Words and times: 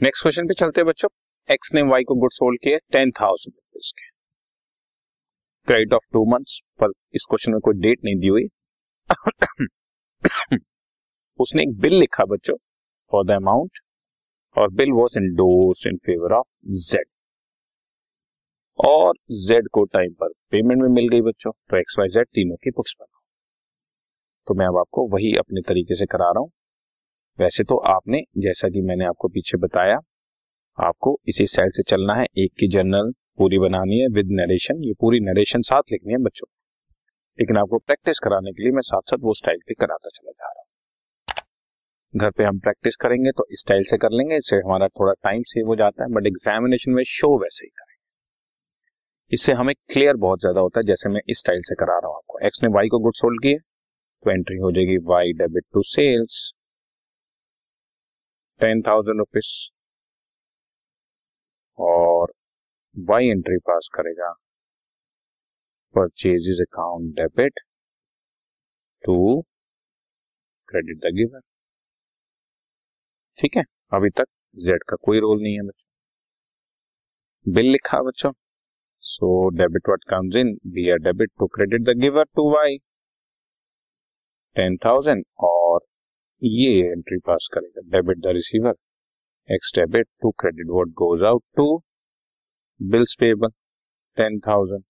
Next 0.00 0.22
question 0.22 0.46
पे 0.48 0.54
चलते 0.54 0.80
हैं 0.80 0.86
बच्चों। 0.86 1.08
एक्स 1.48 1.70
ने 1.74 1.82
वाई 1.82 2.02
को 2.04 2.14
गुड 2.20 2.32
सोल्ड 2.32 2.58
किया 2.62 2.78
टेन 2.92 3.10
थाउज़ेंड 3.10 3.52
रुपीज़ 3.54 3.92
के। 3.98 4.08
क्रेडिट 5.68 5.92
ऑफ़ 5.92 6.02
टू 6.12 6.24
मंथ्स 6.30 6.58
पर 6.80 6.92
इस 7.14 7.26
क्वेश्चन 7.30 7.52
में 7.52 7.60
कोई 7.60 7.74
डेट 7.80 8.00
नहीं 8.04 8.16
दी 8.16 8.28
हुई। 8.28 8.44
उसने 11.40 11.62
एक 11.62 11.78
बिल 11.80 11.94
लिखा 11.94 12.24
बच्चों 12.24 12.56
फॉर 13.12 13.24
द 13.26 13.30
अमाउंट 13.32 13.78
और 14.56 14.70
bill 14.72 14.92
was 14.92 15.18
endorse 15.18 15.86
in 15.86 15.96
favour 16.06 16.32
of 16.32 16.46
Z 16.88 17.06
और 18.78 19.14
जेड 19.46 19.68
को 19.72 19.84
टाइम 19.94 20.12
पर 20.20 20.32
पेमेंट 20.50 20.82
में 20.82 20.88
मिल 20.90 21.08
गई 21.08 21.20
बच्चों 21.22 21.52
तो 21.52 21.78
एक्स 21.78 21.96
वाई 21.98 22.08
जेड 22.08 22.26
तीनों 22.26 22.56
की 22.56 22.70
बुक्स 22.70 22.96
बनाओ। 23.00 23.22
तो 24.46 24.54
मैं 24.54 24.66
अब 24.66 24.78
आपको 24.78 25.08
वही 25.08 25.34
अपने 25.38 25.62
तरीके 25.68 25.94
से 25.94 26.06
करा 26.06 26.30
रहा 26.30 26.40
हूँ। 26.40 26.50
वैसे 27.38 27.64
तो 27.64 27.76
आपने, 27.88 28.20
जैसा 28.38 28.68
कि 28.68 28.80
मैंने 28.82 29.04
आपको 29.04 29.28
पीछे 29.28 29.58
बताया, 29.58 29.98
आपको 30.78 31.18
इसी 31.28 31.46
साइड 31.46 31.72
से 31.72 31.82
चलना 31.84 32.14
है। 32.14 32.26
एक 32.38 32.52
की 32.58 32.68
जर्नल 32.68 33.12
पूरी 33.38 33.58
बनानी 33.58 33.98
है 33.98 34.08
विद 34.10 34.28
नरेशन 34.32 34.82
ये 34.84 34.92
पूरी 35.00 35.20
नरेशन 35.22 35.62
साथ 35.62 35.92
लिखनी 35.92 36.12
है 36.12 36.18
बच्चों। 36.20 36.46
लेकिन 37.38 37.56
आपको 37.56 37.78
प्रैक्टिस 37.80 38.18
कराने 38.18 38.52
के 38.52 38.62
लिए 38.62 38.72
मैं 38.72 38.82
साथ 38.84 39.10
साथ 39.10 39.18
वो 39.22 39.34
स्टाइल 39.34 39.58
भी 39.68 39.74
कराता 39.74 40.08
चला 40.10 40.30
जा 40.30 40.46
रहा 40.46 40.60
हूँ। 40.60 40.66
घर 42.14 42.30
पे 42.30 42.44
हम 42.44 42.58
प्रैक्टिस 42.58 42.96
करेंगे 42.96 43.30
तो 43.32 43.46
इस 43.52 43.60
स्टाइल 43.60 43.84
से 43.84 43.96
कर 43.96 44.10
लेंगे, 44.12 44.36
इससे 44.36 44.56
हमारा 44.56 44.88
थोड़ा 44.90 45.12
टाइम 45.14 45.42
सेव 45.44 45.66
हो 45.66 45.76
जाता 45.76 46.04
है 46.04 46.10
बट 46.12 46.26
एग्जामिनेशन 46.26 46.92
में 46.92 47.02
शो 47.08 47.36
वैसे 47.38 47.64
ही 47.64 47.70
करेंगे। 47.70 47.92
इससे 49.32 49.52
हमें 49.52 49.74
क्लियर 49.74 50.16
बहुत 50.18 50.40
ज़्यादा 50.40 50.60
होता 50.60 50.80
है, 50.80 50.86
जैसे 50.86 51.08
मैं 51.08 51.20
इस 51.28 51.38
स्टाइल 51.38 51.62
से 51.62 51.74
करा 51.74 51.98
रहा 51.98 52.08
हूँ 52.08 52.16
आपको। 52.16 52.38
एक्स 52.46 52.62
ने 52.62 52.68
वाई 52.74 52.88
को 52.88 52.98
गुड 53.00 53.14
सोल्ड 53.16 53.42
किया 53.42 53.58
तो 53.58 54.30
एंट्री 54.30 54.56
हो 54.58 54.70
जाएगी 54.72 54.96
Y 55.06 55.32
debit 55.38 55.64
to 55.74 55.82
sales 55.86 56.52
ten 58.60 58.82
thousand 58.82 59.18
rupees 59.18 59.50
और 61.78 62.32
वाई 62.96 63.28
एंट्री 63.28 63.56
पास 63.68 63.88
करेगा। 63.94 64.30
Purchases 65.94 66.60
account 66.62 67.14
debit 67.16 67.60
to 69.04 69.16
credit 70.68 70.98
the 70.98 71.14
giver 71.16 71.40
ठीक 73.38 73.56
है? 73.56 73.62
अभी 73.94 74.10
तक 74.10 74.26
जेड 74.56 74.82
का 74.88 74.96
कोई 75.04 75.20
रोल 75.20 75.42
नहीं 75.42 75.54
है 75.54 75.62
बच्चों। 75.62 75.84
बिल 77.46 77.66
लिखा 77.72 78.02
बच्चों। 78.02 78.32
So 79.04 79.28
debit 79.58 79.88
what 79.88 80.04
comes 80.10 80.36
in 80.36 80.54
B 80.74 80.88
R 80.90 80.98
debit 80.98 81.30
to 81.38 81.46
credit 81.54 81.82
the 81.88 81.98
giver 82.00 82.24
to 82.36 82.50
Y 82.50 82.76
ten 84.56 84.76
thousand 84.84 85.24
और 85.44 85.63
ये 86.42 86.70
एंट्री 86.82 87.18
पास 87.26 87.48
करेगा। 87.52 87.80
Debit 87.90 88.18
the 88.18 88.32
receiver 88.34 88.74
X 89.48 89.72
debit 89.74 90.06
to 90.22 90.30
credit 90.40 90.66
what 90.70 90.88
goes 90.98 91.22
out 91.24 91.42
to 91.56 91.66
bills 92.80 93.14
payable 93.20 93.48
ten 94.16 94.38
thousand 94.46 94.82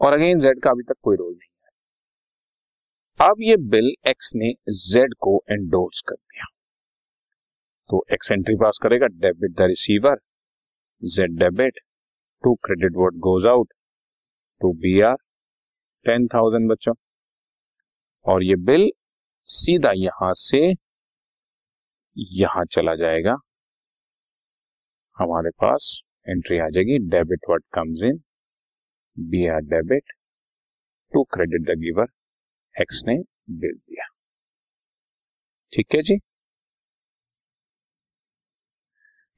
और 0.00 0.12
again 0.12 0.40
Z 0.40 0.60
का 0.62 0.70
अभी 0.70 0.82
तक 0.82 0.96
कोई 1.02 1.16
role 1.16 1.32
नहीं 1.32 1.48
है 1.48 3.28
अब 3.28 3.42
ये 3.42 3.56
बिल 3.68 3.92
एक्स 4.08 4.32
ने 4.36 4.52
जेड 4.82 5.14
को 5.20 5.36
एंडोर्स 5.50 6.02
कर 6.08 6.14
दिया। 6.14 6.44
तो 7.90 8.04
एक्स 8.12 8.30
एंट्री 8.32 8.54
पास 8.56 8.78
करेगा। 8.82 9.06
Debit 9.06 9.52
the 9.52 9.68
receiver 9.68 10.18
Z 11.02 11.38
debit 11.38 11.78
to 12.44 12.54
credit 12.64 12.96
what 12.96 13.14
goes 13.22 13.46
out 13.46 13.72
to 14.60 14.72
B 14.82 15.00
R 15.02 15.16
ten 16.06 16.26
thousand 16.28 16.70
बच्चों। 16.70 16.94
और 18.26 18.42
ये 18.44 18.56
बिल 18.66 18.90
सीधा 19.46 19.90
यहाँ 19.96 20.32
से 20.36 20.58
यहाँ 22.16 22.64
चला 22.64 22.94
जाएगा। 22.94 23.36
हमारे 25.16 25.50
पास 25.50 26.00
एंट्री 26.28 26.58
आ 26.58 26.68
जाएगी। 26.68 26.98
Debit 27.10 27.40
what 27.48 27.62
comes 27.74 28.02
in 28.04 28.18
B 29.18 29.46
R 29.48 29.60
debit 29.64 30.12
to 31.12 31.22
credit 31.24 31.62
the 31.62 31.78
giver 31.80 32.06
X 32.74 33.02
ने 33.08 33.16
बिल 33.50 33.74
दिया। 33.74 34.06
ठीक 35.72 35.94
है 35.94 36.02
जी? 36.02 36.18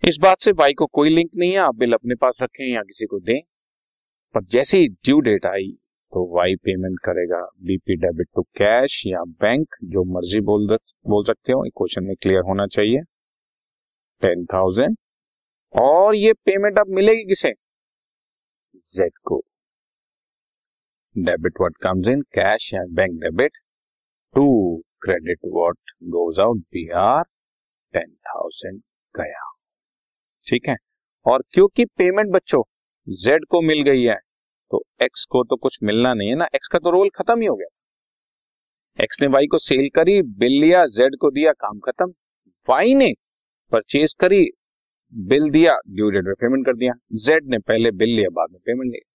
इस 0.03 0.19
बात 0.21 0.41
से 0.41 0.53
वाई 0.53 0.75
को 0.75 0.87
कोई 0.87 1.11
लिंक 1.11 1.31
नहीं 1.35 1.51
है, 1.53 1.59
आप 1.59 1.75
बिल 1.75 1.93
अपने 1.93 2.15
पास 2.15 2.35
रखें 2.43 2.65
या 2.67 2.83
किसी 2.83 3.07
को 3.07 3.21
दें। 3.21 3.41
पर 4.35 4.45
जैसे 4.45 4.79
ही 4.79 4.89
ड्यू 4.89 5.21
डेट 5.21 5.47
आई 5.47 5.79
तो 6.13 6.25
वाई 6.37 6.55
पेमेंट 6.65 6.99
करेगा 7.05 7.41
बीपी 7.63 7.97
डेबिट 7.97 8.29
टू 8.35 8.43
कैश 8.57 9.03
या 9.07 9.23
बैंक 9.43 9.77
जो 9.85 10.05
मर्ज़ी 10.15 10.41
बोल 10.41 10.67
बोल 11.07 11.25
सकते 11.25 11.53
हो 11.53 11.63
क्वेश्चन 11.77 12.05
में 12.05 12.15
क्लियर 12.23 12.43
होना 12.49 12.67
चाहिए। 12.67 13.01
टेन 14.23 14.45
थाउज़ेंड 14.47 14.97
और 15.75 16.15
ये 16.15 16.33
पेमेंट 16.47 16.79
अब 16.79 16.89
मिलेगी 16.97 17.25
किसे? 17.25 17.53
जेड 18.87 19.13
को। 19.25 19.43
Debit 21.17 21.61
what 21.61 21.77
comes 21.83 22.09
in 22.09 22.23
cash 22.35 22.73
या 22.75 22.83
bank 22.93 23.21
debit 23.23 23.57
to 24.35 24.47
credit 25.03 25.39
what 25.47 25.91
goes 26.09 26.41
out 26.41 26.59
B 26.73 26.89
R 26.99 27.23
ten 27.95 28.15
thousand 28.29 28.81
गया। 29.15 29.51
ठीक 30.47 30.69
है? 30.69 30.77
और 31.27 31.43
क्योंकि 31.53 31.85
पेमेंट 31.99 32.31
बच्चों 32.33 32.63
जेड 33.07 33.45
को 33.45 33.61
मिल 33.63 33.83
गई 33.83 34.03
है 34.03 34.17
तो 34.71 34.83
एक्स 35.03 35.25
को 35.25 35.43
तो 35.45 35.57
कुछ 35.57 35.79
मिलना 35.83 36.13
नहीं 36.15 36.29
है 36.29 36.35
ना 36.35 36.49
एक्स 36.55 36.69
का 36.69 36.79
तो 36.79 36.91
रोल 36.91 37.09
खत्म 37.17 37.41
ही 37.41 37.47
हो 37.47 37.55
गया। 37.57 37.67
एक्स 38.99 39.21
ने 39.23 39.27
वाई 39.29 39.47
को 39.47 39.59
सेल 39.59 39.89
करी 39.95 40.21
बिल 40.39 40.61
लिया 40.61 40.85
जेड 40.89 41.17
को 41.17 41.31
दिया, 41.31 41.53
काम 41.53 41.79
खत्म। 41.79 42.13
वाई 42.69 42.95
ने 42.95 43.13
परचेज 43.73 44.15
करी 44.21 44.45
बिल 45.13 45.51
दिया 45.51 45.75
ड्यू 45.89 46.11
डेट 46.11 46.25
में 46.25 46.35
पेमेंट 46.35 46.65
कर 46.67 46.77
दिया। 46.77 46.93
जेड 47.17 47.49
ने 47.51 47.59
पहले 47.59 47.91
बिल 47.93 48.09
लिया, 48.09 48.29
बाद 48.31 48.49
में 48.53 48.61
पेमेंट 48.61 48.91
लिया। 48.93 49.07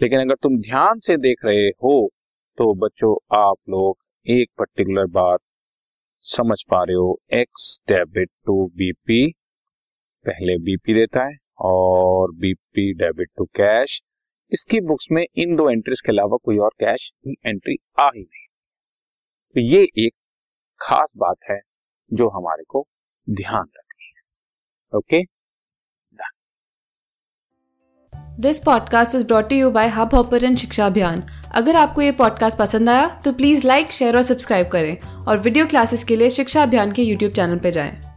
लेकिन 0.00 0.20
अगर 0.20 0.34
तुम 0.34 0.58
ध्यान 0.60 0.98
से 0.98 1.16
देख 1.18 1.44
रहे 1.44 1.68
हो 1.84 2.10
तो 2.58 2.72
बच्चों, 2.76 3.14
आप 3.38 3.56
लोग 3.68 3.96
एक 4.26 4.50
पर्टिकुलर 4.58 5.06
बात 5.12 5.40
समझ 6.24 6.62
पा 6.70 6.82
रहे 6.82 6.96
हो। 6.96 7.18
एक्स 7.32 7.78
डेबिट 7.88 8.28
टू 8.46 8.66
बीपी 8.76 9.30
पहले 10.26 10.56
बीपी 10.58 10.94
देता 10.94 11.24
है 11.24 11.36
और 11.60 12.32
बीपी 12.34 12.92
डेबिट 12.94 13.28
टू 13.36 13.44
कैश 13.56 14.00
इसकी 14.54 14.80
बुक्स 14.80 15.06
में 15.12 15.24
इन 15.36 15.54
दो 15.56 15.68
एंट्रीज 15.70 16.00
के 16.00 16.12
अलावा 16.12 16.36
कोई 16.44 16.58
और 16.58 16.70
कैश 16.80 17.10
एंट्री 17.28 17.76
आ 18.00 18.06
ही 18.06 18.20
नहीं। 18.20 18.46
तो 19.56 19.60
ये 19.60 19.82
एक 19.98 20.12
खास 20.80 21.12
बात 21.16 21.36
है 21.50 21.60
जो 22.12 22.28
हमारे 22.28 22.64
को 22.64 22.86
ध्यान 23.30 23.64
रखनी 23.76 24.06
है। 24.06 24.98
Okay 24.98 25.22
this 28.40 28.58
podcast 28.58 29.14
is 29.14 29.26
brought 29.26 29.52
you 29.52 29.70
by 29.70 29.88
Hubhopper 30.14 30.54
शिक्षा 30.56 30.86
अभियान 30.86 31.22
अगर 31.54 31.76
आपको 31.76 32.02
ये 32.02 32.12
पॉडकास्ट 32.12 32.58
पसंद 32.58 32.88
आया 32.88 33.08
तो 33.24 33.32
प्लीज़ 33.32 33.66
लाइक 33.66 33.92
शेयर 33.92 34.16
और 34.16 34.22
सब्सक्राइब 34.22 34.68
करें। 34.68 34.96
और 35.26 35.38
वीडियो 35.38 35.66
क्लासेस 35.66 36.04
के 36.04 36.16
लिए 36.16 36.30
शिक्षा 36.30 36.62
अभियान 36.62 36.92
के 36.92 37.02
यूट्यूब 37.02 37.32
चैनल 37.32 37.58
पर 37.58 37.70
जाएँ। 37.70 38.13